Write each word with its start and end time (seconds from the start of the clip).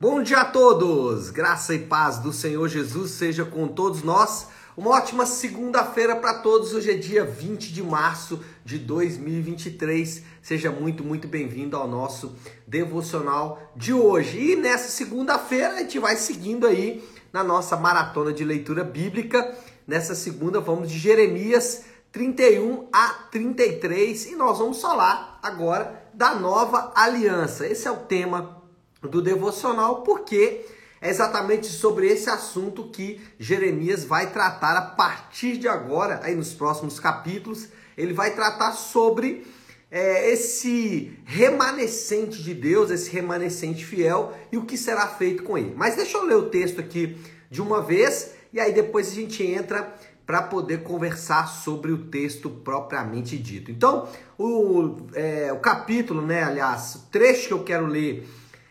Bom 0.00 0.24
dia 0.24 0.38
a 0.38 0.44
todos! 0.44 1.30
Graça 1.30 1.72
e 1.72 1.78
paz 1.78 2.18
do 2.18 2.32
Senhor 2.32 2.68
Jesus 2.68 3.12
seja 3.12 3.44
com 3.44 3.68
todos 3.68 4.02
nós. 4.02 4.48
Uma 4.76 4.90
ótima 4.90 5.24
segunda-feira 5.24 6.16
para 6.16 6.40
todos. 6.40 6.74
Hoje 6.74 6.90
é 6.90 6.94
dia 6.94 7.24
20 7.24 7.72
de 7.72 7.80
março 7.80 8.40
de 8.64 8.76
2023. 8.76 10.24
Seja 10.42 10.72
muito, 10.72 11.04
muito 11.04 11.28
bem-vindo 11.28 11.76
ao 11.76 11.86
nosso 11.86 12.34
devocional 12.66 13.72
de 13.76 13.92
hoje. 13.92 14.36
E 14.36 14.56
nessa 14.56 14.88
segunda-feira 14.88 15.74
a 15.74 15.78
gente 15.78 16.00
vai 16.00 16.16
seguindo 16.16 16.66
aí 16.66 17.08
na 17.32 17.44
nossa 17.44 17.76
maratona 17.76 18.32
de 18.32 18.44
leitura 18.44 18.82
bíblica. 18.82 19.56
Nessa 19.86 20.16
segunda 20.16 20.58
vamos 20.58 20.90
de 20.90 20.98
Jeremias 20.98 21.84
31 22.10 22.88
a 22.92 23.10
33 23.30 24.26
e 24.26 24.34
nós 24.34 24.58
vamos 24.58 24.82
falar 24.82 25.38
agora 25.40 26.04
da 26.12 26.34
nova 26.34 26.92
aliança. 26.96 27.64
Esse 27.64 27.86
é 27.86 27.92
o 27.92 27.98
tema 27.98 28.63
do 29.08 29.22
devocional, 29.22 30.02
porque 30.02 30.64
é 31.00 31.10
exatamente 31.10 31.66
sobre 31.66 32.06
esse 32.06 32.30
assunto 32.30 32.84
que 32.84 33.20
Jeremias 33.38 34.04
vai 34.04 34.32
tratar 34.32 34.76
a 34.76 34.82
partir 34.82 35.58
de 35.58 35.68
agora, 35.68 36.20
aí 36.22 36.34
nos 36.34 36.54
próximos 36.54 36.98
capítulos. 36.98 37.68
Ele 37.96 38.12
vai 38.12 38.34
tratar 38.34 38.72
sobre 38.72 39.46
é, 39.90 40.32
esse 40.32 41.12
remanescente 41.24 42.42
de 42.42 42.54
Deus, 42.54 42.90
esse 42.90 43.10
remanescente 43.10 43.84
fiel 43.84 44.32
e 44.50 44.56
o 44.56 44.64
que 44.64 44.76
será 44.76 45.06
feito 45.06 45.42
com 45.42 45.58
ele. 45.58 45.74
Mas 45.76 45.94
deixa 45.94 46.16
eu 46.16 46.24
ler 46.24 46.36
o 46.36 46.48
texto 46.48 46.80
aqui 46.80 47.16
de 47.50 47.60
uma 47.60 47.82
vez 47.82 48.32
e 48.52 48.58
aí 48.58 48.72
depois 48.72 49.08
a 49.08 49.14
gente 49.14 49.44
entra 49.44 49.94
para 50.26 50.40
poder 50.40 50.82
conversar 50.82 51.46
sobre 51.48 51.92
o 51.92 52.06
texto 52.06 52.48
propriamente 52.48 53.36
dito. 53.36 53.70
Então, 53.70 54.08
o, 54.38 54.96
é, 55.12 55.52
o 55.52 55.58
capítulo, 55.58 56.22
né, 56.22 56.42
aliás, 56.42 56.94
o 56.94 57.10
trecho 57.10 57.48
que 57.48 57.52
eu 57.52 57.62
quero 57.62 57.86
ler 57.86 58.26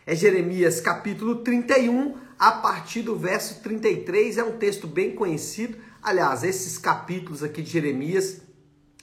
é 0.06 0.14
Jeremias 0.14 0.80
capítulo 0.80 1.36
31, 1.36 2.16
a 2.38 2.52
partir 2.52 3.02
do 3.02 3.16
verso 3.16 3.62
33. 3.62 4.38
É 4.38 4.44
um 4.44 4.58
texto 4.58 4.86
bem 4.86 5.14
conhecido. 5.14 5.78
Aliás, 6.02 6.42
esses 6.42 6.76
capítulos 6.76 7.42
aqui 7.42 7.62
de 7.62 7.70
Jeremias 7.70 8.42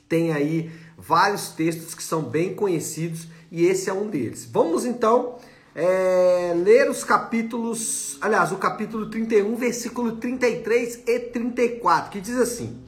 tem 0.08 0.32
aí 0.32 0.70
vários 0.98 1.50
textos 1.50 1.96
que 1.96 2.04
são 2.04 2.22
bem 2.22 2.54
conhecidos 2.54 3.28
e 3.52 3.66
esse 3.66 3.90
é 3.90 3.94
um 3.94 4.08
deles. 4.08 4.48
Vamos 4.52 4.86
então 4.86 5.38
é, 5.74 6.54
ler 6.56 6.88
os 6.90 7.04
capítulos, 7.04 8.20
aliás, 8.22 8.52
o 8.52 8.58
capítulo 8.58 9.10
31, 9.10 9.56
versículo 9.56 10.18
33 10.18 11.04
e 11.08 11.20
34, 11.20 12.12
que 12.12 12.22
diz 12.22 12.38
assim: 12.38 12.80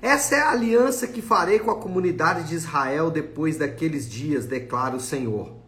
Essa 0.00 0.36
é 0.36 0.40
a 0.42 0.50
aliança 0.52 1.08
que 1.08 1.20
farei 1.20 1.58
com 1.58 1.72
a 1.72 1.80
comunidade 1.80 2.46
de 2.46 2.54
Israel 2.54 3.10
depois 3.10 3.56
daqueles 3.56 4.08
dias, 4.08 4.46
declara 4.46 4.94
o 4.94 5.00
Senhor. 5.00 5.65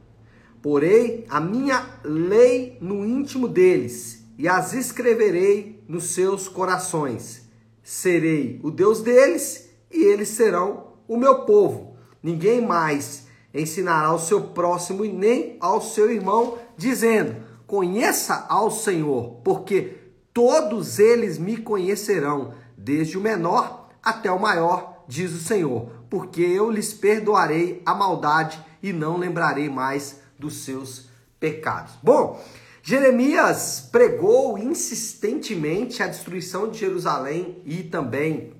Porei 0.62 1.24
a 1.28 1.40
minha 1.40 1.84
lei 2.04 2.76
no 2.80 3.04
íntimo 3.04 3.46
deles 3.46 4.24
e 4.36 4.48
as 4.48 4.72
escreverei 4.72 5.82
nos 5.88 6.04
seus 6.10 6.48
corações. 6.48 7.48
Serei 7.82 8.60
o 8.62 8.70
Deus 8.70 9.00
deles 9.00 9.70
e 9.90 10.02
eles 10.04 10.28
serão 10.28 10.94
o 11.06 11.16
meu 11.16 11.46
povo. 11.46 11.96
Ninguém 12.22 12.60
mais 12.60 13.26
ensinará 13.54 14.08
ao 14.08 14.18
seu 14.18 14.40
próximo 14.48 15.04
e 15.04 15.12
nem 15.12 15.56
ao 15.60 15.80
seu 15.80 16.10
irmão, 16.10 16.58
dizendo: 16.76 17.36
Conheça 17.66 18.46
ao 18.48 18.70
Senhor, 18.70 19.40
porque 19.44 19.96
todos 20.32 20.98
eles 20.98 21.38
me 21.38 21.56
conhecerão, 21.56 22.52
desde 22.76 23.16
o 23.16 23.20
menor 23.20 23.88
até 24.02 24.30
o 24.30 24.40
maior, 24.40 25.04
diz 25.08 25.32
o 25.32 25.40
Senhor, 25.40 25.90
porque 26.10 26.42
eu 26.42 26.70
lhes 26.70 26.92
perdoarei 26.92 27.82
a 27.84 27.94
maldade 27.94 28.62
e 28.82 28.92
não 28.92 29.16
lembrarei 29.16 29.68
mais 29.68 30.20
dos 30.38 30.64
seus 30.64 31.08
pecados. 31.40 31.94
Bom, 32.02 32.40
Jeremias 32.82 33.86
pregou 33.92 34.56
insistentemente 34.56 36.02
a 36.02 36.06
destruição 36.06 36.70
de 36.70 36.78
Jerusalém 36.78 37.60
e 37.64 37.82
também 37.82 38.54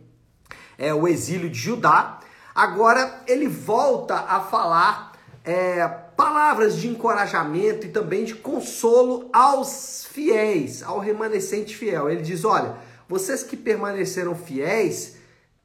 é, 0.77 0.93
o 0.93 1.09
exílio 1.09 1.49
de 1.49 1.59
Judá. 1.59 2.21
Agora 2.55 3.22
ele 3.27 3.49
volta 3.49 4.15
a 4.15 4.41
falar 4.41 5.12
é, 5.44 5.87
palavras 5.88 6.77
de 6.77 6.88
encorajamento 6.88 7.87
e 7.87 7.91
também 7.91 8.25
de 8.25 8.34
consolo 8.34 9.31
aos 9.33 10.05
fiéis, 10.11 10.83
ao 10.83 10.99
remanescente 10.99 11.75
fiel. 11.77 12.11
Ele 12.11 12.22
diz: 12.22 12.44
Olha, 12.44 12.77
vocês 13.09 13.43
que 13.43 13.56
permaneceram 13.56 14.34
fiéis, 14.34 15.17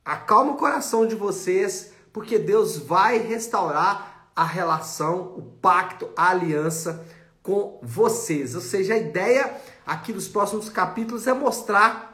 acalma 0.05 0.53
o 0.53 0.57
coração 0.57 1.05
de 1.05 1.15
vocês, 1.15 1.91
porque 2.13 2.39
Deus 2.39 2.77
vai 2.77 3.17
restaurar 3.17 4.12
a 4.35 4.43
relação, 4.43 5.33
o 5.37 5.41
pacto, 5.61 6.09
a 6.15 6.29
aliança 6.29 7.05
com 7.41 7.79
vocês. 7.83 8.55
Ou 8.55 8.61
seja, 8.61 8.93
a 8.93 8.97
ideia 8.97 9.55
aqui 9.85 10.13
dos 10.13 10.27
próximos 10.27 10.69
capítulos 10.69 11.27
é 11.27 11.33
mostrar 11.33 12.13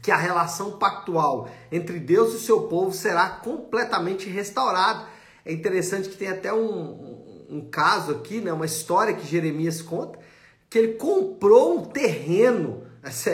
que 0.00 0.10
a 0.10 0.16
relação 0.16 0.78
pactual 0.78 1.50
entre 1.70 1.98
Deus 1.98 2.32
e 2.32 2.36
o 2.36 2.40
seu 2.40 2.62
povo 2.62 2.92
será 2.92 3.28
completamente 3.28 4.28
restaurada. 4.28 5.04
É 5.44 5.52
interessante 5.52 6.08
que 6.08 6.16
tem 6.16 6.28
até 6.28 6.52
um, 6.52 7.46
um, 7.50 7.68
caso 7.70 8.12
aqui, 8.12 8.40
né, 8.40 8.52
uma 8.52 8.66
história 8.66 9.14
que 9.14 9.26
Jeremias 9.26 9.82
conta, 9.82 10.18
que 10.70 10.78
ele 10.78 10.94
comprou 10.94 11.78
um 11.78 11.84
terreno. 11.84 12.84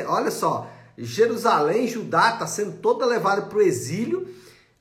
Olha 0.08 0.30
só, 0.30 0.68
Jerusalém, 0.96 1.86
Judá 1.86 2.32
está 2.32 2.46
sendo 2.46 2.78
toda 2.78 3.04
levada 3.04 3.42
para 3.42 3.58
o 3.58 3.62
exílio, 3.62 4.26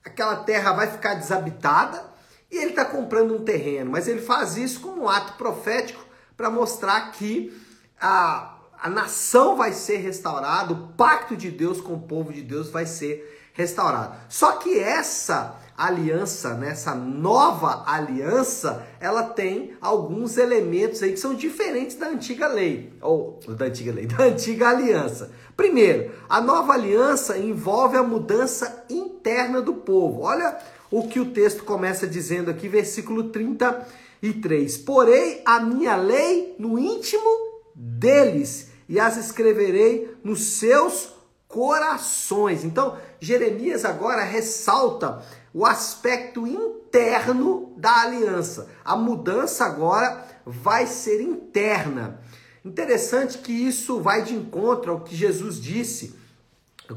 aquela 0.04 0.38
terra 0.38 0.72
vai 0.72 0.88
ficar 0.88 1.16
desabitada 1.16 2.15
e 2.56 2.58
ele 2.58 2.70
está 2.70 2.86
comprando 2.86 3.36
um 3.36 3.44
terreno, 3.44 3.92
mas 3.92 4.08
ele 4.08 4.22
faz 4.22 4.56
isso 4.56 4.80
como 4.80 5.04
um 5.04 5.10
ato 5.10 5.34
profético 5.34 6.06
para 6.38 6.50
mostrar 6.50 7.12
que 7.12 7.54
a, 8.00 8.56
a 8.82 8.90
nação 8.90 9.58
vai 9.58 9.74
ser 9.74 9.98
restaurada, 9.98 10.74
o 10.74 10.88
pacto 10.94 11.36
de 11.36 11.52
Deus 11.52 11.82
com 11.82 11.94
o 11.94 12.02
povo 12.02 12.32
de 12.32 12.42
Deus 12.42 12.70
vai 12.70 12.86
ser 12.86 13.52
restaurado. 13.54 14.16
Só 14.30 14.54
que 14.54 14.80
essa 14.80 15.58
aliança, 15.78 16.54
nessa 16.54 16.96
né, 16.96 17.06
nova 17.18 17.84
aliança, 17.86 18.86
ela 19.00 19.24
tem 19.24 19.76
alguns 19.82 20.38
elementos 20.38 21.04
aí 21.04 21.12
que 21.12 21.20
são 21.20 21.34
diferentes 21.34 21.98
da 21.98 22.08
antiga 22.08 22.48
lei, 22.48 22.94
ou 23.02 23.40
da 23.50 23.66
antiga 23.66 23.92
lei, 23.92 24.06
da 24.08 24.24
antiga 24.24 24.70
aliança. 24.70 25.32
Primeiro, 25.56 26.12
a 26.30 26.40
nova 26.40 26.74
aliança 26.74 27.38
envolve 27.38 27.98
a 27.98 28.04
mudança 28.04 28.86
interna 28.90 29.62
do 29.62 29.74
povo. 29.74 30.22
Olha 30.22 30.58
o 30.90 31.08
que 31.08 31.20
o 31.20 31.32
texto 31.32 31.64
começa 31.64 32.08
dizendo 32.08 32.50
aqui, 32.52 32.68
versículo 32.68 33.30
33. 33.30 34.78
Porei 34.80 35.42
a 35.46 35.60
minha 35.60 35.96
lei 35.96 36.56
no 36.60 36.78
íntimo 36.80 37.30
deles 37.74 38.70
e 38.88 39.00
as 39.00 39.18
escreverei 39.18 40.16
nos 40.24 40.58
seus 40.58 41.10
corações. 41.48 42.64
Então, 42.64 42.98
Jeremias 43.20 43.86
agora 43.86 44.24
ressalta 44.24 45.24
o 45.54 45.66
aspecto 45.66 46.46
interno 46.46 47.74
da 47.78 48.02
aliança. 48.02 48.70
A 48.84 48.96
mudança 48.96 49.66
agora 49.66 50.26
vai 50.46 50.86
ser 50.86 51.22
interna. 51.22 52.20
Interessante 52.64 53.38
que 53.38 53.52
isso 53.52 54.02
vai 54.02 54.24
de 54.24 54.36
encontro 54.36 54.92
ao 54.92 55.02
que 55.02 55.16
Jesus 55.16 55.62
disse 55.62 56.16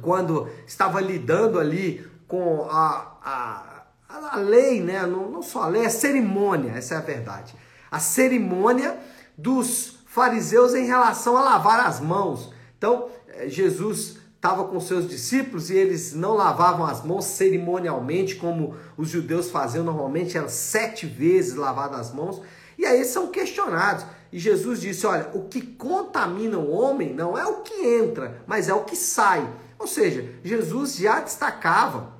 quando 0.03 0.49
estava 0.67 1.01
lidando 1.01 1.59
ali 1.59 2.07
com 2.27 2.63
a, 2.71 3.17
a 3.23 3.68
a 4.09 4.37
lei, 4.37 4.81
né? 4.81 5.07
Não, 5.07 5.31
não 5.31 5.43
só 5.43 5.63
a 5.63 5.69
lei, 5.69 5.83
é 5.83 5.87
a 5.87 5.91
cerimônia, 5.91 6.73
essa 6.73 6.95
é 6.95 6.97
a 6.97 7.03
verdade. 7.03 7.55
A 7.91 7.99
cerimônia 7.99 8.99
dos 9.37 9.99
fariseus 10.07 10.75
em 10.75 10.87
relação 10.87 11.37
a 11.37 11.43
lavar 11.43 11.87
as 11.87 12.01
mãos. 12.01 12.53
Então, 12.77 13.09
eh, 13.29 13.49
Jesus 13.49 14.17
estava 14.35 14.65
com 14.65 14.81
seus 14.81 15.09
discípulos 15.09 15.69
e 15.69 15.77
eles 15.77 16.15
não 16.15 16.35
lavavam 16.35 16.87
as 16.87 17.05
mãos 17.05 17.25
cerimonialmente, 17.25 18.37
como 18.37 18.77
os 18.97 19.09
judeus 19.09 19.51
faziam 19.51 19.85
normalmente, 19.85 20.39
eram 20.39 20.49
sete 20.49 21.07
vezes 21.07 21.55
lavadas 21.55 22.01
as 22.01 22.15
mãos. 22.15 22.41
E 22.79 22.87
aí 22.87 23.05
são 23.05 23.29
questionados. 23.29 24.07
E 24.33 24.39
Jesus 24.39 24.81
disse: 24.81 25.07
Olha, 25.07 25.31
o 25.35 25.45
que 25.49 25.61
contamina 25.61 26.59
o 26.59 26.71
homem 26.71 27.13
não 27.13 27.37
é 27.37 27.45
o 27.47 27.63
que 27.63 27.75
entra, 27.75 28.43
mas 28.47 28.69
é 28.69 28.75
o 28.75 28.85
que 28.85 28.97
sai. 28.97 29.49
Ou 29.79 29.87
seja, 29.87 30.35
Jesus 30.43 30.97
já 30.97 31.21
destacava 31.21 32.18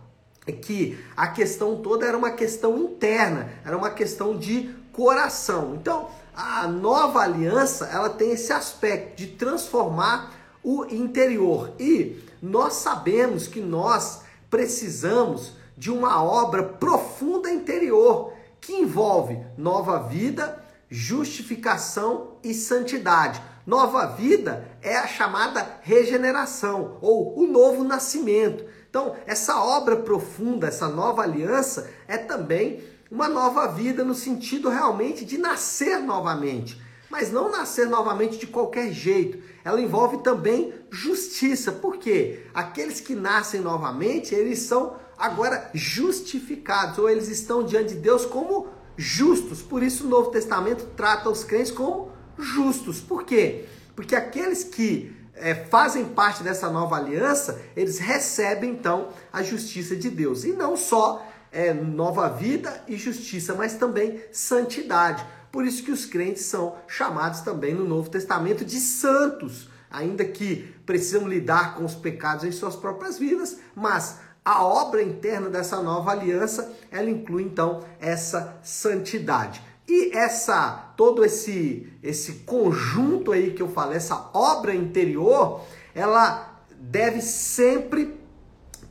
que 0.53 0.99
a 1.17 1.29
questão 1.29 1.77
toda 1.77 2.07
era 2.07 2.17
uma 2.17 2.31
questão 2.31 2.79
interna, 2.79 3.49
era 3.65 3.77
uma 3.77 3.91
questão 3.91 4.37
de 4.37 4.75
coração. 4.93 5.75
Então, 5.75 6.09
a 6.35 6.67
nova 6.67 7.21
aliança, 7.21 7.87
ela 7.93 8.11
tem 8.11 8.33
esse 8.33 8.53
aspecto 8.53 9.17
de 9.17 9.27
transformar 9.29 10.33
o 10.63 10.85
interior. 10.87 11.73
E 11.79 12.23
nós 12.43 12.75
sabemos 12.75 13.47
que 13.47 13.61
nós 13.61 14.23
precisamos 14.51 15.53
de 15.77 15.91
uma 15.91 16.23
obra 16.23 16.63
profunda 16.63 17.51
interior 17.51 18.33
que 18.61 18.73
envolve 18.73 19.39
nova 19.57 20.01
vida, 20.01 20.63
justificação 20.91 22.33
e 22.43 22.53
santidade. 22.53 23.41
Nova 23.67 24.07
vida 24.07 24.67
é 24.81 24.97
a 24.97 25.07
chamada 25.07 25.79
regeneração 25.83 26.99
ou 27.01 27.39
o 27.39 27.47
novo 27.47 27.85
nascimento. 27.85 28.65
Então, 28.89 29.17
essa 29.27 29.63
obra 29.63 29.97
profunda, 29.97 30.69
essa 30.69 30.89
nova 30.89 31.23
aliança, 31.23 31.91
é 32.07 32.17
também 32.17 32.83
uma 33.11 33.29
nova 33.29 33.67
vida 33.67 34.05
no 34.05 34.15
sentido 34.15 34.69
realmente 34.69 35.25
de 35.25 35.39
nascer 35.39 35.99
novamente. 35.99 36.81
Mas 37.11 37.33
não 37.33 37.51
nascer 37.51 37.87
novamente 37.87 38.39
de 38.39 38.47
qualquer 38.47 38.93
jeito. 38.93 39.39
Ela 39.65 39.81
envolve 39.81 40.19
também 40.19 40.75
justiça. 40.91 41.73
Por 41.73 41.97
quê? 41.97 42.47
Aqueles 42.53 43.01
que 43.01 43.15
nascem 43.15 43.61
novamente, 43.61 44.35
eles 44.35 44.61
são 44.61 44.97
agora 45.17 45.71
justificados, 45.75 46.99
ou 46.99 47.09
eles 47.09 47.29
estão 47.29 47.65
diante 47.65 47.95
de 47.95 48.01
Deus 48.01 48.27
como 48.27 48.69
justos. 48.97 49.63
Por 49.63 49.83
isso 49.83 50.07
o 50.07 50.09
Novo 50.09 50.31
Testamento 50.31 50.87
trata 50.97 51.31
os 51.31 51.45
crentes 51.45 51.73
como 51.73 52.13
justos. 52.39 53.01
Por 53.01 53.25
quê? 53.25 53.65
Porque 53.97 54.15
aqueles 54.15 54.63
que 54.63 55.17
é, 55.41 55.55
fazem 55.55 56.05
parte 56.07 56.43
dessa 56.43 56.71
nova 56.71 56.97
aliança, 56.97 57.61
eles 57.77 57.99
recebem 57.99 58.71
então 58.71 59.09
a 59.33 59.43
justiça 59.43 59.97
de 59.97 60.11
Deus. 60.11 60.45
E 60.45 60.53
não 60.53 60.77
só 60.77 61.27
é, 61.51 61.73
nova 61.73 62.29
vida 62.29 62.83
e 62.87 62.97
justiça, 62.97 63.55
mas 63.55 63.75
também 63.75 64.23
santidade. 64.33 65.25
Por 65.51 65.65
isso 65.65 65.83
que 65.83 65.91
os 65.91 66.05
crentes 66.05 66.45
são 66.45 66.77
chamados 66.87 67.41
também 67.41 67.75
no 67.75 67.85
Novo 67.85 68.11
Testamento 68.11 68.65
de 68.65 68.79
santos, 68.79 69.69
ainda 69.91 70.25
que 70.25 70.75
precisam 70.85 71.27
lidar 71.27 71.75
com 71.75 71.85
os 71.85 71.95
pecados 71.95 72.45
em 72.45 72.53
suas 72.53 72.77
próprias 72.77 73.19
vidas, 73.19 73.59
mas 73.75 74.19
a 74.45 74.65
obra 74.65 75.03
interna 75.03 75.49
dessa 75.49 75.83
nova 75.83 76.11
aliança, 76.11 76.73
ela 76.91 77.11
inclui 77.11 77.43
então 77.43 77.85
essa 78.01 78.59
santidade. 78.63 79.63
E 79.89 80.15
essa 80.15 80.93
todo 80.97 81.25
esse 81.25 81.91
esse 82.03 82.33
conjunto 82.45 83.33
aí 83.33 83.53
que 83.53 83.63
eu 83.63 83.69
falei, 83.69 83.97
essa 83.97 84.29
obra 84.35 84.75
interior, 84.75 85.63
ela 85.95 86.63
deve 86.79 87.23
sempre 87.23 88.19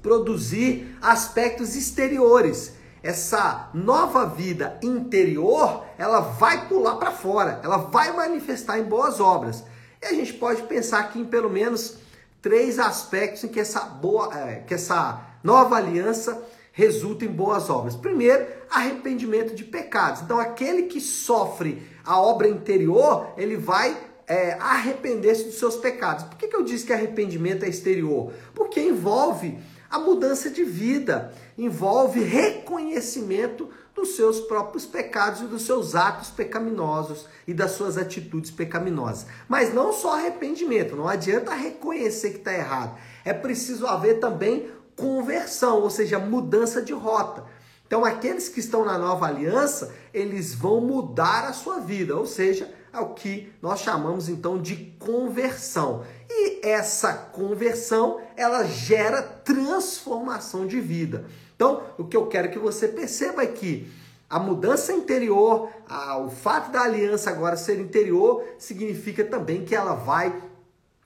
produzir 0.02 0.98
aspectos 1.02 1.76
exteriores. 1.76 2.74
Essa 3.04 3.70
nova 3.74 4.26
vida 4.26 4.80
interior, 4.82 5.86
ela 5.98 6.20
vai 6.20 6.68
pular 6.68 6.96
para 6.96 7.12
fora, 7.12 7.62
ela 7.64 7.78
vai 7.78 8.12
manifestar 8.12 8.80
em 8.80 8.84
boas 8.84 9.20
obras. 9.20 9.64
E 10.02 10.06
a 10.06 10.14
gente 10.14 10.34
pode 10.34 10.64
pensar 10.64 11.00
aqui 11.00 11.20
em 11.20 11.26
pelo 11.26 11.50
menos 11.50 11.98
três 12.42 12.80
aspectos 12.80 13.44
em 13.44 13.48
que 13.48 13.60
essa 13.60 13.82
boa, 13.82 14.36
é, 14.36 14.64
que 14.68 14.74
essa 14.74 15.22
nova 15.44 15.76
aliança 15.76 16.42
resulta 16.78 17.26
em 17.26 17.28
boas 17.28 17.72
obras. 17.72 17.96
Primeiro, 17.96 18.46
arrependimento 18.70 19.56
de 19.56 19.64
pecados. 19.64 20.22
Então, 20.22 20.40
aquele 20.40 20.84
que 20.84 21.02
sofre 21.02 21.82
a 22.06 22.22
obra 22.22 22.48
interior, 22.48 23.34
ele 23.36 23.58
vai 23.58 23.98
é, 24.28 24.54
arrepender-se 24.60 25.46
dos 25.46 25.58
seus 25.58 25.76
pecados. 25.76 26.26
Por 26.26 26.38
que, 26.38 26.48
que 26.48 26.56
eu 26.56 26.64
disse 26.64 26.86
que 26.86 26.94
arrependimento 26.94 27.66
é 27.66 27.68
exterior? 27.68 28.32
Porque 28.54 28.80
envolve 28.80 29.58
a 29.90 29.98
mudança 29.98 30.52
de 30.52 30.64
vida, 30.64 31.34
envolve 31.58 32.20
reconhecimento 32.20 33.70
dos 33.96 34.16
seus 34.16 34.40
próprios 34.42 34.86
pecados 34.86 35.42
e 35.42 35.46
dos 35.46 35.64
seus 35.64 35.96
atos 35.96 36.30
pecaminosos 36.30 37.26
e 37.48 37.56
das 37.56 37.72
suas 37.72 37.98
atitudes 37.98 38.52
pecaminosas. 38.52 39.26
Mas 39.50 39.74
não 39.74 39.92
só 39.92 40.14
arrependimento, 40.14 40.96
não 40.96 41.08
adianta 41.08 41.56
reconhecer 41.56 42.30
que 42.30 42.38
está 42.38 42.54
errado. 42.54 42.96
É 43.26 43.34
preciso 43.34 43.88
haver 43.88 44.20
também 44.20 44.70
conversão, 44.98 45.82
ou 45.82 45.90
seja, 45.90 46.20
mudança 46.20 46.82
de 46.82 46.92
rota. 46.92 47.46
Então, 47.86 48.04
aqueles 48.04 48.50
que 48.50 48.60
estão 48.60 48.84
na 48.84 48.98
nova 48.98 49.28
aliança, 49.28 49.96
eles 50.14 50.54
vão 50.54 50.82
mudar 50.82 51.46
a 51.46 51.54
sua 51.54 51.80
vida, 51.80 52.18
ou 52.18 52.26
seja, 52.26 52.70
é 52.92 53.00
o 53.00 53.14
que 53.14 53.54
nós 53.62 53.80
chamamos 53.80 54.28
então 54.28 54.62
de 54.62 54.76
conversão. 55.00 56.04
E 56.30 56.68
essa 56.68 57.14
conversão, 57.14 58.20
ela 58.36 58.66
gera 58.66 59.22
transformação 59.22 60.68
de 60.68 60.82
vida. 60.82 61.26
Então, 61.56 61.84
o 61.98 62.04
que 62.04 62.18
eu 62.18 62.28
quero 62.28 62.52
que 62.52 62.60
você 62.60 62.90
perceba 62.90 63.44
é 63.44 63.48
que 63.48 63.90
a 64.30 64.38
mudança 64.38 64.92
interior, 64.92 65.70
a, 65.88 66.18
o 66.18 66.30
fato 66.30 66.72
da 66.72 66.82
aliança 66.82 67.30
agora 67.30 67.56
ser 67.56 67.80
interior, 67.80 68.44
significa 68.58 69.24
também 69.24 69.64
que 69.64 69.74
ela 69.74 69.94
vai 69.94 70.36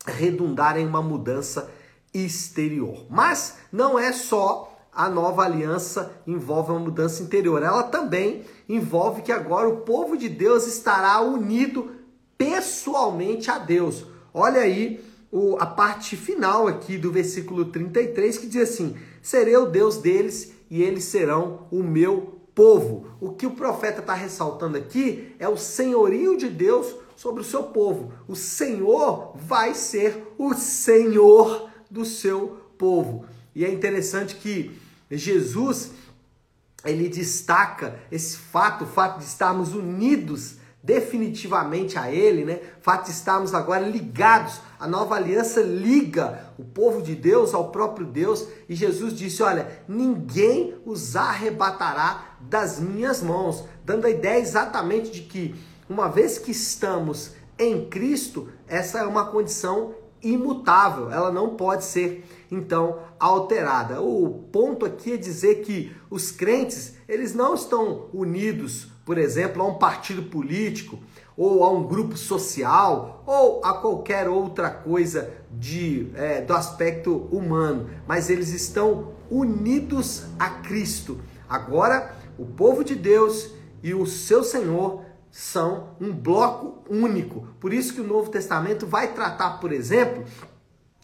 redundar 0.07 0.77
em 0.77 0.87
uma 0.87 1.03
mudança 1.03 1.69
exterior. 2.13 3.05
Mas 3.09 3.57
não 3.71 3.97
é 3.97 4.11
só 4.11 4.71
a 4.93 5.09
nova 5.09 5.43
aliança 5.43 6.11
envolve 6.27 6.71
uma 6.71 6.79
mudança 6.79 7.23
interior, 7.23 7.63
ela 7.63 7.83
também 7.83 8.43
envolve 8.67 9.21
que 9.21 9.31
agora 9.31 9.69
o 9.69 9.77
povo 9.77 10.17
de 10.17 10.27
Deus 10.27 10.67
estará 10.67 11.21
unido 11.21 11.91
pessoalmente 12.37 13.49
a 13.49 13.57
Deus. 13.57 14.05
Olha 14.33 14.61
aí 14.61 15.03
o, 15.31 15.55
a 15.59 15.65
parte 15.65 16.17
final 16.17 16.67
aqui 16.67 16.97
do 16.97 17.11
versículo 17.11 17.65
33 17.65 18.37
que 18.37 18.47
diz 18.47 18.69
assim: 18.69 18.97
Serei 19.21 19.55
o 19.55 19.65
Deus 19.67 19.97
deles 19.97 20.51
e 20.69 20.81
eles 20.83 21.05
serão 21.05 21.67
o 21.71 21.81
meu 21.81 22.41
povo. 22.53 23.07
O 23.21 23.31
que 23.31 23.47
o 23.47 23.51
profeta 23.51 24.01
está 24.01 24.13
ressaltando 24.13 24.77
aqui 24.77 25.35
é 25.39 25.47
o 25.47 25.57
senhorio 25.57 26.35
de 26.35 26.49
Deus 26.49 26.93
sobre 27.15 27.41
o 27.41 27.45
seu 27.45 27.63
povo. 27.63 28.11
O 28.27 28.35
Senhor 28.35 29.33
vai 29.35 29.73
ser 29.73 30.33
o 30.37 30.53
Senhor 30.53 31.70
do 31.91 32.05
seu 32.05 32.71
povo. 32.77 33.25
E 33.53 33.65
é 33.65 33.71
interessante 33.71 34.35
que 34.35 34.79
Jesus 35.11 35.91
ele 36.83 37.09
destaca 37.09 37.99
esse 38.11 38.37
fato, 38.37 38.85
o 38.85 38.87
fato 38.87 39.19
de 39.19 39.25
estarmos 39.25 39.75
unidos 39.75 40.55
definitivamente 40.83 41.97
a 41.97 42.11
ele, 42.11 42.43
né? 42.43 42.59
Fato 42.81 43.05
de 43.05 43.11
estarmos 43.11 43.53
agora 43.53 43.87
ligados. 43.87 44.59
A 44.79 44.87
nova 44.87 45.15
aliança 45.15 45.61
liga 45.61 46.47
o 46.57 46.63
povo 46.63 47.03
de 47.03 47.13
Deus 47.13 47.53
ao 47.53 47.69
próprio 47.71 48.07
Deus 48.07 48.47
e 48.67 48.73
Jesus 48.73 49.13
disse: 49.13 49.43
"Olha, 49.43 49.83
ninguém 49.87 50.75
os 50.83 51.15
arrebatará 51.15 52.35
das 52.39 52.79
minhas 52.79 53.21
mãos", 53.21 53.63
dando 53.85 54.07
a 54.07 54.09
ideia 54.09 54.39
exatamente 54.39 55.11
de 55.11 55.21
que 55.21 55.55
uma 55.87 56.07
vez 56.07 56.39
que 56.39 56.51
estamos 56.51 57.33
em 57.59 57.87
Cristo, 57.87 58.49
essa 58.67 58.99
é 58.99 59.03
uma 59.03 59.25
condição 59.25 59.93
imutável, 60.23 61.11
ela 61.11 61.31
não 61.31 61.55
pode 61.55 61.83
ser 61.85 62.25
então 62.49 62.99
alterada. 63.19 64.01
O 64.01 64.45
ponto 64.51 64.85
aqui 64.85 65.13
é 65.13 65.17
dizer 65.17 65.61
que 65.61 65.91
os 66.09 66.31
crentes, 66.31 66.95
eles 67.07 67.33
não 67.33 67.53
estão 67.53 68.07
unidos, 68.13 68.87
por 69.05 69.17
exemplo, 69.17 69.61
a 69.61 69.65
um 69.65 69.75
partido 69.75 70.23
político, 70.23 70.99
ou 71.35 71.63
a 71.63 71.71
um 71.71 71.87
grupo 71.87 72.17
social, 72.17 73.23
ou 73.25 73.63
a 73.63 73.73
qualquer 73.73 74.27
outra 74.27 74.69
coisa 74.69 75.31
de, 75.49 76.11
é, 76.15 76.41
do 76.41 76.53
aspecto 76.53 77.27
humano, 77.31 77.89
mas 78.07 78.29
eles 78.29 78.49
estão 78.49 79.13
unidos 79.29 80.25
a 80.37 80.49
Cristo. 80.49 81.19
Agora, 81.49 82.15
o 82.37 82.45
povo 82.45 82.83
de 82.83 82.95
Deus 82.95 83.51
e 83.81 83.93
o 83.93 84.05
seu 84.05 84.43
Senhor 84.43 85.03
são 85.31 85.95
um 85.99 86.11
bloco 86.11 86.83
único. 86.89 87.47
Por 87.59 87.73
isso 87.73 87.93
que 87.93 88.01
o 88.01 88.07
Novo 88.07 88.29
Testamento 88.29 88.85
vai 88.85 89.13
tratar, 89.13 89.59
por 89.59 89.71
exemplo, 89.71 90.25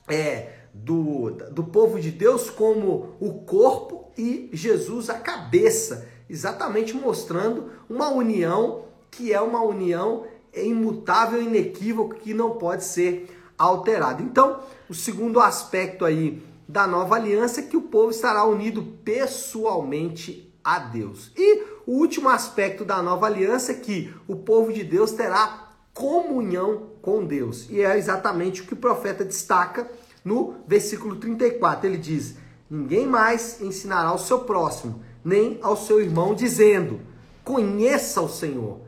é, 0.08 0.50
do, 0.74 1.32
do 1.51 1.63
povo 1.63 2.00
de 2.00 2.12
Deus 2.12 2.50
como 2.50 3.16
o 3.20 3.42
corpo 3.46 4.12
e 4.18 4.50
Jesus 4.51 5.10
a 5.10 5.16
cabeça, 5.16 6.08
exatamente 6.30 6.94
mostrando 6.94 7.72
uma 7.90 8.10
união 8.10 8.86
que 9.10 9.32
é 9.34 9.40
uma 9.40 9.62
união 9.62 10.25
imutável, 10.54 11.42
inequívoca, 11.42 12.18
que 12.18 12.34
não 12.34 12.51
pode 12.51 12.84
ser 12.84 13.30
alterada. 13.58 14.22
Então, 14.22 14.60
o 14.90 14.94
segundo 14.94 15.40
aspecto 15.40 16.04
aí 16.04 16.44
da 16.68 16.86
nova 16.86 17.16
aliança 17.16 17.62
é 17.62 17.63
que 17.63 17.78
o 17.78 17.84
povo 17.84 18.12
estará 18.12 18.44
unido 18.44 18.84
pessoalmente 19.04 20.47
a 20.68 20.80
Deus. 20.80 21.32
E 21.38 21.64
o 21.86 21.94
último 21.94 22.28
aspecto 22.28 22.84
da 22.84 23.02
nova 23.02 23.26
aliança 23.26 23.72
é 23.72 23.76
que 23.76 24.14
o 24.28 24.36
povo 24.36 24.74
de 24.74 24.84
Deus 24.84 25.14
terá 25.14 25.70
comunhão 25.94 26.90
com 27.02 27.24
Deus. 27.24 27.70
E 27.70 27.82
é 27.82 27.98
exatamente 27.98 28.62
o 28.62 28.66
que 28.66 28.74
o 28.74 28.78
profeta 28.78 29.24
destaca 29.24 29.90
no 30.26 30.56
versículo 30.68 31.16
34. 31.16 31.88
Ele 31.88 31.98
diz: 31.98 32.36
Ninguém 32.70 33.08
mais 33.08 33.62
ensinará 33.62 34.10
ao 34.10 34.20
seu 34.20 34.40
próximo, 34.40 35.02
nem 35.24 35.58
ao 35.62 35.78
seu 35.78 36.02
irmão, 36.02 36.36
dizendo: 36.36 37.00
Conheça 37.46 38.20
o 38.20 38.28
Senhor, 38.28 38.82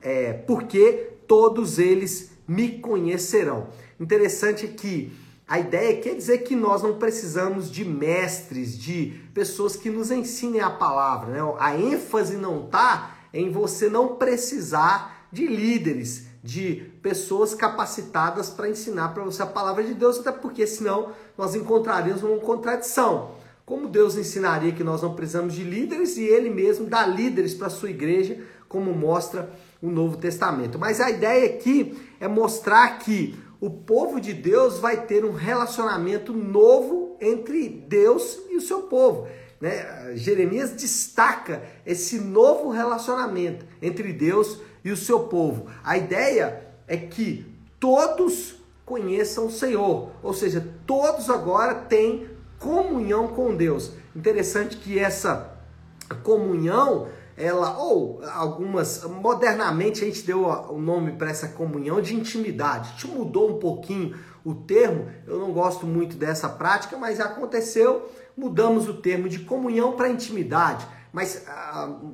é, 0.00 0.34
porque 0.34 1.14
todos 1.26 1.80
eles 1.80 2.30
me 2.46 2.78
conhecerão. 2.78 3.70
Interessante 3.98 4.68
que 4.68 5.12
a 5.54 5.60
ideia 5.60 6.00
quer 6.00 6.16
dizer 6.16 6.38
que 6.38 6.56
nós 6.56 6.82
não 6.82 6.98
precisamos 6.98 7.70
de 7.70 7.84
mestres, 7.84 8.76
de 8.76 9.20
pessoas 9.32 9.76
que 9.76 9.88
nos 9.88 10.10
ensinem 10.10 10.60
a 10.60 10.68
palavra. 10.68 11.30
Né? 11.30 11.54
A 11.60 11.78
ênfase 11.78 12.36
não 12.36 12.64
está 12.64 13.14
em 13.32 13.52
você 13.52 13.88
não 13.88 14.16
precisar 14.16 15.28
de 15.30 15.46
líderes, 15.46 16.26
de 16.42 16.90
pessoas 17.00 17.54
capacitadas 17.54 18.50
para 18.50 18.68
ensinar 18.68 19.10
para 19.10 19.22
você 19.22 19.42
a 19.42 19.46
palavra 19.46 19.84
de 19.84 19.94
Deus, 19.94 20.18
até 20.18 20.32
porque 20.32 20.66
senão 20.66 21.12
nós 21.38 21.54
encontraríamos 21.54 22.24
uma 22.24 22.38
contradição. 22.38 23.36
Como 23.64 23.86
Deus 23.86 24.16
ensinaria 24.16 24.72
que 24.72 24.82
nós 24.82 25.02
não 25.02 25.14
precisamos 25.14 25.54
de 25.54 25.62
líderes 25.62 26.16
e 26.16 26.24
Ele 26.24 26.50
mesmo 26.50 26.86
dá 26.86 27.06
líderes 27.06 27.54
para 27.54 27.68
a 27.68 27.70
sua 27.70 27.90
igreja, 27.90 28.42
como 28.68 28.92
mostra 28.92 29.48
o 29.80 29.88
Novo 29.88 30.16
Testamento. 30.16 30.80
Mas 30.80 31.00
a 31.00 31.10
ideia 31.10 31.46
aqui 31.46 31.96
é 32.18 32.26
mostrar 32.26 32.98
que 32.98 33.38
o 33.64 33.70
povo 33.70 34.20
de 34.20 34.34
Deus 34.34 34.78
vai 34.78 35.06
ter 35.06 35.24
um 35.24 35.32
relacionamento 35.32 36.34
novo 36.34 37.16
entre 37.18 37.66
Deus 37.66 38.38
e 38.50 38.56
o 38.58 38.60
seu 38.60 38.82
povo. 38.82 39.26
Né? 39.58 40.12
Jeremias 40.16 40.72
destaca 40.72 41.62
esse 41.86 42.18
novo 42.18 42.68
relacionamento 42.68 43.64
entre 43.80 44.12
Deus 44.12 44.60
e 44.84 44.90
o 44.90 44.96
seu 44.98 45.20
povo. 45.20 45.64
A 45.82 45.96
ideia 45.96 46.62
é 46.86 46.98
que 46.98 47.46
todos 47.80 48.56
conheçam 48.84 49.46
o 49.46 49.50
Senhor, 49.50 50.10
ou 50.22 50.34
seja, 50.34 50.62
todos 50.86 51.30
agora 51.30 51.74
têm 51.74 52.28
comunhão 52.58 53.28
com 53.28 53.56
Deus. 53.56 53.92
Interessante 54.14 54.76
que 54.76 54.98
essa 54.98 55.56
comunhão 56.22 57.08
ela 57.36 57.78
ou 57.78 58.22
algumas 58.32 59.02
modernamente 59.04 60.02
a 60.02 60.06
gente 60.06 60.22
deu 60.22 60.44
o 60.44 60.78
nome 60.80 61.12
para 61.12 61.30
essa 61.30 61.48
comunhão 61.48 62.00
de 62.00 62.14
intimidade. 62.14 62.90
A 62.90 62.92
gente 62.92 63.08
mudou 63.08 63.50
um 63.50 63.58
pouquinho 63.58 64.16
o 64.44 64.54
termo. 64.54 65.08
Eu 65.26 65.38
não 65.38 65.52
gosto 65.52 65.86
muito 65.86 66.16
dessa 66.16 66.48
prática, 66.48 66.96
mas 66.96 67.20
aconteceu. 67.20 68.08
Mudamos 68.36 68.88
o 68.88 68.94
termo 68.94 69.28
de 69.28 69.40
comunhão 69.40 69.92
para 69.92 70.08
intimidade. 70.08 70.86
Mas 71.12 71.44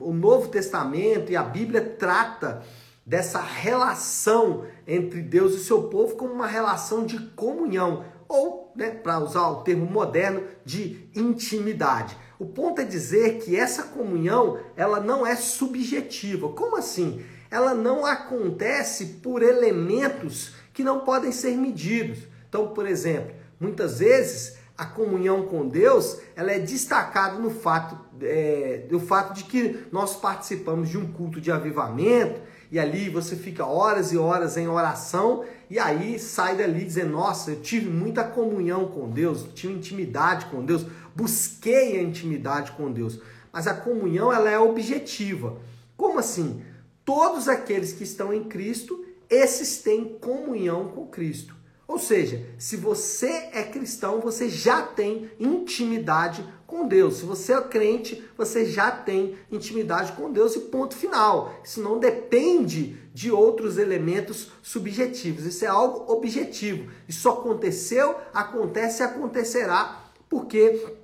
o 0.01 0.13
Novo 0.13 0.49
Testamento 0.49 1.33
e 1.33 1.37
a 1.37 1.43
Bíblia 1.43 1.97
trata 1.99 2.63
dessa 3.05 3.41
relação 3.41 4.65
entre 4.87 5.21
Deus 5.23 5.55
e 5.55 5.65
seu 5.65 5.85
povo 5.85 6.17
como 6.17 6.33
uma 6.33 6.47
relação 6.47 7.05
de 7.05 7.19
comunhão 7.31 8.05
ou, 8.29 8.73
né, 8.77 8.91
para 8.91 9.19
usar 9.19 9.49
o 9.49 9.63
termo 9.63 9.85
moderno, 9.85 10.45
de 10.65 11.11
intimidade. 11.17 12.17
O 12.41 12.47
ponto 12.47 12.81
é 12.81 12.85
dizer 12.85 13.39
que 13.41 13.55
essa 13.55 13.83
comunhão, 13.83 14.59
ela 14.75 14.99
não 14.99 15.27
é 15.27 15.37
subjetiva. 15.37 16.49
Como 16.49 16.79
assim? 16.79 17.23
Ela 17.51 17.75
não 17.75 18.07
acontece 18.07 19.19
por 19.23 19.43
elementos 19.43 20.55
que 20.73 20.83
não 20.83 21.01
podem 21.01 21.33
ser 21.33 21.55
medidos. 21.55 22.21
Então, 22.49 22.69
por 22.69 22.89
exemplo, 22.89 23.35
muitas 23.61 23.99
vezes 23.99 24.57
a 24.75 24.87
comunhão 24.87 25.49
com 25.49 25.69
Deus 25.69 26.17
ela 26.35 26.51
é 26.51 26.59
destacada 26.59 27.39
no 27.39 27.51
fato, 27.51 27.99
é, 28.23 28.87
do 28.89 28.99
fato 28.99 29.35
de 29.35 29.45
que 29.45 29.87
nós 29.93 30.17
participamos 30.17 30.89
de 30.89 30.97
um 30.97 31.13
culto 31.13 31.43
de 31.43 31.53
avivamento 31.53 32.41
e 32.71 32.79
ali 32.79 33.09
você 33.09 33.35
fica 33.35 33.67
horas 33.67 34.13
e 34.13 34.19
horas 34.19 34.57
em 34.57 34.69
oração 34.69 35.45
e 35.69 35.79
aí 35.79 36.19
sai 36.19 36.57
dali 36.57 36.85
dizendo: 36.85 37.13
Nossa, 37.13 37.53
eu 37.53 37.61
tive 37.61 37.89
muita 37.89 38.25
comunhão 38.25 38.89
com 38.89 39.11
Deus, 39.11 39.47
tive 39.55 39.75
intimidade 39.75 40.47
com 40.47 40.65
Deus, 40.65 40.87
busquei 41.15 41.99
a 41.99 42.03
intimidade 42.03 42.73
com 42.73 42.91
Deus. 42.91 43.21
Mas 43.53 43.67
a 43.67 43.75
comunhão 43.75 44.33
ela 44.33 44.49
é 44.49 44.59
objetiva. 44.59 45.59
Como 45.97 46.19
assim? 46.19 46.63
Todos 47.05 47.49
aqueles 47.49 47.93
que 47.93 48.05
estão 48.05 48.33
em 48.33 48.45
Cristo, 48.45 49.05
esses 49.29 49.83
têm 49.83 50.17
comunhão 50.21 50.89
com 50.89 51.07
Cristo. 51.07 51.60
Ou 51.91 51.99
seja, 51.99 52.47
se 52.57 52.77
você 52.77 53.49
é 53.53 53.65
cristão, 53.65 54.21
você 54.21 54.49
já 54.49 54.81
tem 54.81 55.29
intimidade 55.41 56.49
com 56.65 56.87
Deus. 56.87 57.17
Se 57.17 57.25
você 57.25 57.53
é 57.53 57.61
crente, 57.63 58.25
você 58.39 58.65
já 58.65 58.93
tem 58.93 59.37
intimidade 59.51 60.13
com 60.13 60.31
Deus 60.31 60.55
e 60.55 60.61
ponto 60.61 60.95
final. 60.95 61.53
Isso 61.65 61.83
não 61.83 61.99
depende 61.99 62.97
de 63.13 63.33
outros 63.33 63.77
elementos 63.77 64.53
subjetivos. 64.63 65.45
Isso 65.45 65.65
é 65.65 65.69
algo 65.69 66.13
objetivo. 66.13 66.89
Isso 67.09 67.29
aconteceu, 67.29 68.15
acontece 68.33 69.03
e 69.03 69.07
acontecerá 69.07 70.05
porque 70.29 70.95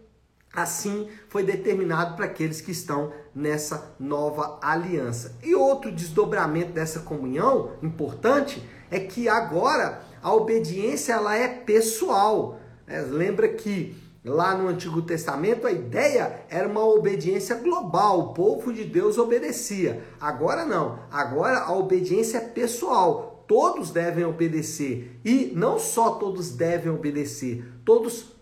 assim 0.52 1.08
foi 1.28 1.42
determinado 1.42 2.14
para 2.14 2.26
aqueles 2.26 2.60
que 2.60 2.70
estão 2.70 3.12
nessa 3.34 3.92
nova 3.98 4.60
aliança. 4.62 5.36
E 5.42 5.52
outro 5.52 5.90
desdobramento 5.90 6.70
dessa 6.70 7.00
comunhão 7.00 7.72
importante 7.82 8.62
é 8.88 9.00
que 9.00 9.28
agora 9.28 10.00
a 10.26 10.34
obediência 10.34 11.12
ela 11.12 11.36
é 11.36 11.46
pessoal. 11.46 12.58
É, 12.84 13.00
lembra 13.00 13.46
que 13.46 13.94
lá 14.24 14.56
no 14.56 14.66
Antigo 14.66 15.00
Testamento 15.00 15.68
a 15.68 15.70
ideia 15.70 16.44
era 16.50 16.66
uma 16.66 16.84
obediência 16.84 17.54
global, 17.54 18.18
o 18.18 18.34
povo 18.34 18.72
de 18.72 18.82
Deus 18.82 19.18
obedecia. 19.18 20.02
Agora 20.20 20.64
não, 20.64 20.98
agora 21.12 21.60
a 21.60 21.72
obediência 21.72 22.38
é 22.38 22.40
pessoal. 22.40 23.44
Todos 23.46 23.92
devem 23.92 24.24
obedecer. 24.24 25.16
E 25.24 25.52
não 25.54 25.78
só 25.78 26.16
todos 26.16 26.50
devem 26.50 26.90
obedecer, 26.90 27.64
todos 27.84 28.34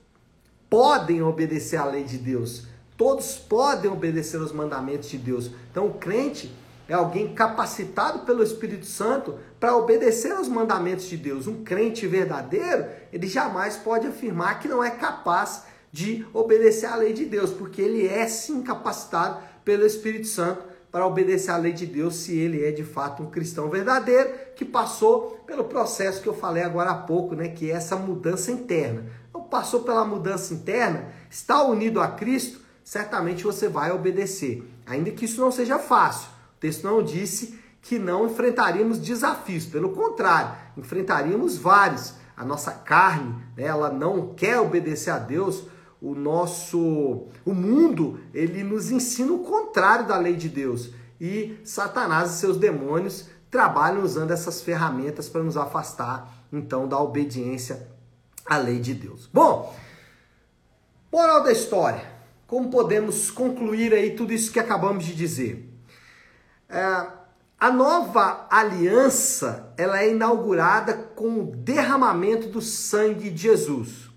podem 0.71 1.21
obedecer 1.21 1.77
à 1.77 1.85
lei 1.85 2.05
de 2.05 2.17
Deus. 2.17 2.67
Todos 2.97 3.35
podem 3.35 3.91
obedecer 3.91 4.41
aos 4.41 4.53
mandamentos 4.53 5.11
de 5.11 5.19
Deus. 5.19 5.51
Então 5.71 5.89
o 5.89 5.95
crente 5.95 6.51
é 6.89 6.95
alguém 6.95 7.35
capacitado 7.35 8.21
pelo 8.21 8.43
Espírito 8.43 8.87
Santo 8.87 9.39
para 9.59 9.77
obedecer 9.77 10.33
aos 10.33 10.49
mandamentos 10.49 11.07
de 11.07 11.17
Deus. 11.17 11.47
Um 11.47 11.65
crente 11.65 12.07
verdadeiro, 12.07 12.87
ele 13.13 13.27
jamais 13.27 13.77
pode 13.77 14.07
afirmar 14.07 14.61
que 14.61 14.69
não 14.69 14.85
é 14.85 14.91
capaz 14.91 15.65
de 15.91 16.27
obedecer 16.33 16.87
à 16.87 16.97
lei 16.97 17.13
de 17.13 17.25
Deus, 17.25 17.51
porque 17.51 17.81
ele 17.81 18.07
é 18.07 18.27
sim 18.27 18.63
capacitado 18.63 19.39
pelo 19.65 19.87
Espírito 19.87 20.27
Santo 20.27 20.63
para 20.91 21.07
obedecer 21.07 21.51
à 21.51 21.57
lei 21.57 21.73
de 21.73 21.87
Deus, 21.87 22.17
se 22.17 22.37
ele 22.37 22.65
é 22.65 22.71
de 22.71 22.85
fato 22.85 23.23
um 23.23 23.31
cristão 23.31 23.69
verdadeiro 23.69 24.31
que 24.55 24.65
passou 24.65 25.43
pelo 25.47 25.65
processo 25.65 26.21
que 26.21 26.29
eu 26.29 26.35
falei 26.35 26.63
agora 26.63 26.91
há 26.91 26.95
pouco, 26.95 27.35
né, 27.35 27.49
que 27.49 27.71
é 27.71 27.75
essa 27.75 27.97
mudança 27.97 28.53
interna. 28.53 29.05
Então, 29.29 29.43
passou 29.43 29.81
pela 29.81 30.05
mudança 30.05 30.53
interna, 30.53 31.13
está 31.31 31.63
unido 31.65 32.01
a 32.01 32.09
Cristo, 32.09 32.61
certamente 32.85 33.43
você 33.43 33.69
vai 33.69 33.91
obedecer, 33.91 34.63
ainda 34.87 35.11
que 35.11 35.25
isso 35.25 35.41
não 35.41 35.51
seja 35.51 35.79
fácil 35.79 36.34
texto 36.65 36.85
não 36.85 37.03
disse 37.03 37.59
que 37.83 37.99
não 37.99 38.25
enfrentaríamos 38.25 38.97
desafios, 38.97 39.67
pelo 39.67 39.91
contrário, 39.91 40.57
enfrentaríamos 40.79 41.59
vários. 41.59 42.15
A 42.35 42.43
nossa 42.43 42.73
carne, 42.73 43.35
né, 43.55 43.65
ela 43.65 43.91
não 43.91 44.35
quer 44.35 44.59
obedecer 44.59 45.11
a 45.11 45.19
Deus. 45.19 45.65
O 46.01 46.15
nosso, 46.15 47.29
o 47.45 47.55
mundo, 47.55 48.19
ele 48.33 48.65
nos 48.65 48.91
ensina 48.91 49.33
o 49.33 49.41
contrário 49.41 50.07
da 50.07 50.17
lei 50.17 50.35
de 50.35 50.49
Deus. 50.49 50.91
E 51.21 51.59
Satanás 51.65 52.31
e 52.33 52.39
seus 52.39 52.57
demônios 52.57 53.29
trabalham 53.51 54.03
usando 54.03 54.31
essas 54.31 54.63
ferramentas 54.63 55.29
para 55.29 55.43
nos 55.43 55.59
afastar, 55.59 56.47
então, 56.51 56.89
da 56.89 56.99
obediência 56.99 57.89
à 58.47 58.57
lei 58.57 58.81
de 58.81 58.95
Deus. 58.95 59.29
Bom, 59.33 59.75
moral 61.13 61.43
da 61.43 61.53
história. 61.53 62.03
Como 62.47 62.71
podemos 62.71 63.31
concluir 63.31 63.93
aí 63.93 64.17
tudo 64.17 64.33
isso 64.33 64.51
que 64.51 64.59
acabamos 64.59 65.05
de 65.05 65.15
dizer? 65.15 65.74
É, 66.75 67.07
a 67.61 67.71
nova 67.71 68.49
aliança 68.51 69.73
ela 69.77 70.03
é 70.03 70.11
inaugurada 70.11 70.93
com 70.93 71.39
o 71.39 71.57
derramamento 71.57 72.49
do 72.49 72.61
sangue 72.61 73.31
de 73.31 73.43
Jesus, 73.43 74.11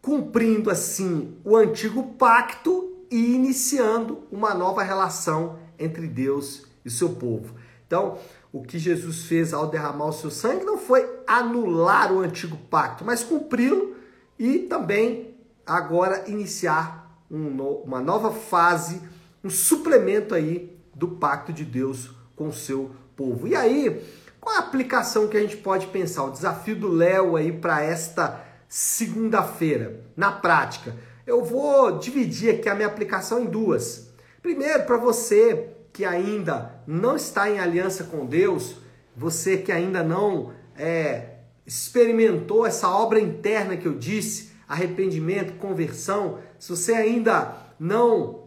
cumprindo 0.00 0.70
assim 0.70 1.36
o 1.44 1.54
antigo 1.54 2.14
pacto 2.14 2.90
e 3.10 3.34
iniciando 3.34 4.22
uma 4.32 4.54
nova 4.54 4.82
relação 4.82 5.58
entre 5.78 6.08
Deus 6.08 6.64
e 6.82 6.90
seu 6.90 7.10
povo. 7.10 7.54
Então, 7.86 8.16
o 8.50 8.62
que 8.62 8.78
Jesus 8.78 9.24
fez 9.24 9.52
ao 9.52 9.66
derramar 9.66 10.06
o 10.06 10.12
seu 10.12 10.30
sangue 10.30 10.64
não 10.64 10.78
foi 10.78 11.06
anular 11.26 12.10
o 12.10 12.20
antigo 12.20 12.56
pacto, 12.70 13.04
mas 13.04 13.22
cumpri-lo 13.22 13.94
e 14.38 14.60
também 14.60 15.36
agora 15.66 16.24
iniciar 16.30 17.20
um, 17.30 17.60
uma 17.84 18.00
nova 18.00 18.32
fase, 18.32 19.02
um 19.44 19.50
suplemento 19.50 20.34
aí 20.34 20.73
do 20.94 21.08
pacto 21.08 21.52
de 21.52 21.64
Deus 21.64 22.10
com 22.36 22.48
o 22.48 22.52
seu 22.52 22.90
povo. 23.16 23.46
E 23.46 23.54
aí, 23.54 24.02
qual 24.40 24.56
a 24.56 24.60
aplicação 24.60 25.28
que 25.28 25.36
a 25.36 25.40
gente 25.40 25.56
pode 25.56 25.86
pensar? 25.88 26.24
O 26.24 26.30
desafio 26.30 26.76
do 26.76 26.88
Léo 26.88 27.36
aí 27.36 27.52
para 27.52 27.82
esta 27.82 28.44
segunda-feira, 28.68 30.00
na 30.16 30.32
prática. 30.32 30.94
Eu 31.26 31.44
vou 31.44 31.98
dividir 31.98 32.54
aqui 32.54 32.68
a 32.68 32.74
minha 32.74 32.88
aplicação 32.88 33.40
em 33.40 33.46
duas. 33.46 34.10
Primeiro, 34.42 34.84
para 34.84 34.98
você 34.98 35.70
que 35.92 36.04
ainda 36.04 36.82
não 36.86 37.16
está 37.16 37.48
em 37.48 37.58
aliança 37.58 38.04
com 38.04 38.26
Deus, 38.26 38.76
você 39.16 39.56
que 39.56 39.72
ainda 39.72 40.02
não 40.02 40.52
é, 40.76 41.36
experimentou 41.66 42.66
essa 42.66 42.88
obra 42.88 43.20
interna 43.20 43.76
que 43.76 43.86
eu 43.86 43.94
disse, 43.94 44.50
arrependimento, 44.68 45.54
conversão, 45.54 46.40
se 46.58 46.68
você 46.68 46.92
ainda 46.94 47.56
não 47.78 48.43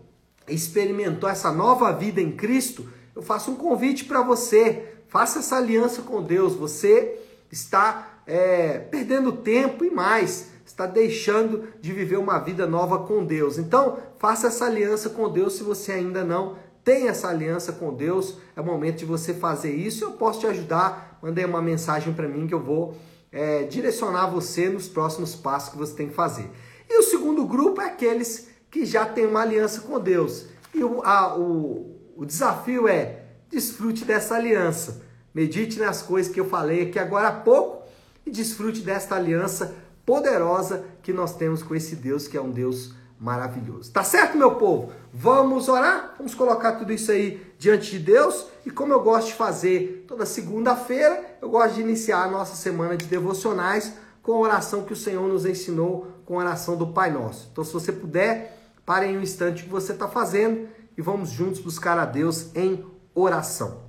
experimentou 0.48 1.30
essa 1.30 1.52
nova 1.52 1.92
vida 1.92 2.22
em 2.22 2.32
Cristo, 2.32 2.88
eu 3.16 3.22
faço 3.22 3.52
um 3.52 3.56
convite 3.56 4.06
para 4.06 4.22
você. 4.22 4.94
Faça 5.08 5.40
essa 5.40 5.58
aliança 5.58 6.02
com 6.02 6.22
Deus. 6.22 6.54
Você 6.54 7.20
está 7.52 8.20
é, 8.28 8.78
perdendo 8.78 9.32
tempo 9.32 9.84
e 9.84 9.90
mais, 9.90 10.50
está 10.66 10.86
deixando 10.86 11.68
de 11.82 11.92
viver 11.94 12.18
uma 12.18 12.38
vida 12.38 12.68
nova 12.68 13.00
com 13.00 13.26
Deus. 13.26 13.58
Então, 13.58 13.98
faça 14.20 14.48
essa 14.48 14.66
aliança 14.66 15.10
com 15.10 15.30
Deus 15.30 15.54
se 15.54 15.64
você 15.64 15.94
ainda 15.94 16.24
não 16.24 16.58
tem 16.84 17.08
essa 17.08 17.30
aliança 17.30 17.74
com 17.74 17.94
Deus. 17.94 18.38
É 18.56 18.62
momento 18.62 18.98
de 18.98 19.06
você 19.06 19.34
fazer 19.34 19.74
isso. 19.74 20.04
Eu 20.04 20.12
posso 20.12 20.42
te 20.42 20.48
ajudar. 20.48 21.18
Mandei 21.22 21.44
uma 21.44 21.62
mensagem 21.62 22.14
para 22.14 22.28
mim 22.28 22.46
que 22.46 22.54
eu 22.54 22.62
vou 22.62 22.96
é, 23.32 23.64
direcionar 23.64 24.28
você 24.28 24.70
nos 24.70 24.88
próximos 24.88 25.36
passos 25.36 25.70
que 25.70 25.78
você 25.78 25.96
tem 25.96 26.10
que 26.10 26.14
fazer. 26.14 26.50
E 26.90 27.00
o 27.00 27.04
segundo 27.04 27.46
grupo 27.46 27.82
é 27.82 27.86
aqueles 27.86 28.48
que 28.78 28.86
já 28.86 29.06
tem 29.08 29.26
uma 29.26 29.42
aliança 29.42 29.82
com 29.82 30.00
Deus. 30.00 30.46
E 30.72 30.84
o, 30.84 31.02
a, 31.04 31.36
o, 31.36 31.96
o 32.16 32.24
desafio 32.24 32.88
é 32.88 33.24
desfrute 33.50 34.06
dessa 34.06 34.36
aliança. 34.36 35.02
Medite 35.34 35.80
nas 35.80 36.04
coisas 36.04 36.32
que 36.32 36.40
eu 36.40 36.46
falei 36.46 36.84
aqui 36.84 37.00
agora 37.00 37.30
há 37.30 37.32
pouco 37.32 37.88
e 38.24 38.30
desfrute 38.30 38.82
desta 38.82 39.16
aliança 39.16 39.74
poderosa 40.06 40.86
que 41.02 41.12
nós 41.12 41.36
temos 41.36 41.64
com 41.64 41.74
esse 41.74 41.96
Deus 41.96 42.28
que 42.28 42.38
é 42.38 42.42
um 42.42 42.52
Deus 42.52 42.94
maravilhoso. 43.20 43.92
Tá 43.92 44.04
certo, 44.04 44.38
meu 44.38 44.56
povo? 44.56 44.92
Vamos 45.12 45.68
orar? 45.70 46.14
Vamos 46.16 46.36
colocar 46.36 46.74
tudo 46.74 46.94
isso 46.94 47.12
aí 47.12 47.42
diante 47.58 47.90
de 47.90 47.98
Deus. 47.98 48.46
E 48.64 48.70
como 48.70 48.94
eu 48.94 49.00
gosto 49.00 49.30
de 49.30 49.34
fazer 49.34 50.06
toda 50.08 50.24
segunda-feira, 50.24 51.38
eu 51.42 51.50
gosto 51.50 51.74
de 51.74 51.82
iniciar 51.82 52.26
a 52.26 52.30
nossa 52.30 52.56
semana 52.56 52.96
de 52.96 53.06
devocionais 53.06 53.94
com 54.22 54.34
a 54.34 54.40
oração 54.40 54.84
que 54.84 54.94
o 54.94 54.96
Senhor 54.96 55.28
nos 55.28 55.48
ensinou, 55.48 56.12
com 56.26 56.36
a 56.36 56.44
oração 56.44 56.76
do 56.76 56.88
Pai 56.88 57.10
Nosso. 57.10 57.50
Então, 57.52 57.64
se 57.64 57.74
você 57.74 57.92
puder, 57.92 58.57
pare 58.88 59.08
em 59.08 59.18
um 59.18 59.22
instante 59.22 59.64
o 59.64 59.66
que 59.66 59.70
você 59.70 59.92
está 59.92 60.08
fazendo 60.08 60.70
e 60.98 61.02
vamos 61.02 61.30
juntos 61.30 61.60
buscar 61.60 62.00
a 62.00 62.06
Deus 62.06 62.56
em 62.56 62.86
oração. 63.14 63.84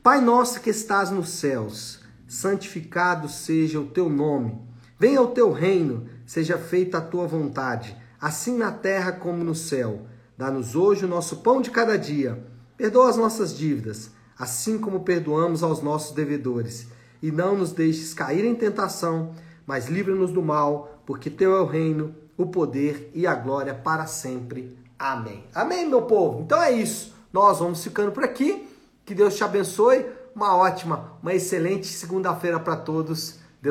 Pai 0.00 0.20
nosso 0.20 0.60
que 0.60 0.70
estás 0.70 1.10
nos 1.10 1.30
céus, 1.30 1.98
santificado 2.28 3.28
seja 3.28 3.80
o 3.80 3.88
teu 3.88 4.08
nome. 4.08 4.56
Venha 4.96 5.20
o 5.20 5.32
teu 5.32 5.50
reino, 5.50 6.06
seja 6.24 6.56
feita 6.56 6.98
a 6.98 7.00
tua 7.00 7.26
vontade, 7.26 7.96
assim 8.20 8.56
na 8.56 8.70
terra 8.70 9.10
como 9.10 9.42
no 9.42 9.56
céu. 9.56 10.06
Dá-nos 10.38 10.76
hoje 10.76 11.04
o 11.04 11.08
nosso 11.08 11.38
pão 11.38 11.60
de 11.60 11.72
cada 11.72 11.98
dia. 11.98 12.46
Perdoa 12.76 13.10
as 13.10 13.16
nossas 13.16 13.56
dívidas, 13.58 14.12
assim 14.38 14.78
como 14.78 15.00
perdoamos 15.00 15.64
aos 15.64 15.82
nossos 15.82 16.14
devedores. 16.14 16.86
E 17.20 17.32
não 17.32 17.58
nos 17.58 17.72
deixes 17.72 18.14
cair 18.14 18.44
em 18.44 18.54
tentação, 18.54 19.34
mas 19.66 19.88
livra-nos 19.88 20.30
do 20.30 20.42
mal, 20.42 21.02
porque 21.04 21.28
teu 21.28 21.56
é 21.56 21.60
o 21.60 21.66
reino, 21.66 22.21
o 22.36 22.46
poder 22.46 23.10
e 23.14 23.26
a 23.26 23.34
glória 23.34 23.74
para 23.74 24.06
sempre. 24.06 24.76
Amém. 24.98 25.44
Amém, 25.54 25.88
meu 25.88 26.02
povo. 26.02 26.40
Então 26.42 26.62
é 26.62 26.72
isso. 26.72 27.14
Nós 27.32 27.58
vamos 27.58 27.82
ficando 27.82 28.12
por 28.12 28.24
aqui. 28.24 28.68
Que 29.04 29.14
Deus 29.14 29.36
te 29.36 29.44
abençoe. 29.44 30.06
Uma 30.34 30.56
ótima, 30.56 31.12
uma 31.22 31.34
excelente 31.34 31.86
segunda-feira 31.86 32.58
para 32.58 32.76
todos 32.76 33.41